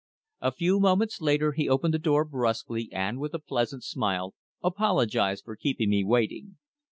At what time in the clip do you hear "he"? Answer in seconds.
1.51-1.69